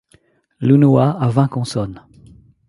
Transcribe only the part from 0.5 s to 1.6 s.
L’unua a vingt